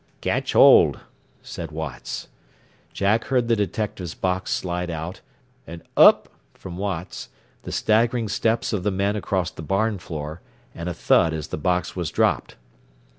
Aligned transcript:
"Catch 0.19 0.53
hold," 0.53 1.01
said 1.43 1.71
Watts. 1.71 2.27
Jack 2.91 3.25
heard 3.25 3.47
the 3.47 3.55
detective's 3.55 4.15
box 4.15 4.51
slide 4.51 4.89
out, 4.89 5.21
an 5.67 5.83
"Up!" 5.95 6.27
from 6.55 6.75
Watts, 6.75 7.29
the 7.61 7.71
staggering 7.71 8.27
steps 8.27 8.73
of 8.73 8.81
the 8.81 8.89
men 8.89 9.15
across 9.15 9.51
the 9.51 9.61
barn 9.61 9.99
floor, 9.99 10.41
and 10.73 10.89
a 10.89 10.95
thud 10.95 11.33
as 11.35 11.49
the 11.49 11.55
box 11.57 11.95
was 11.95 12.09
dropped. 12.09 12.55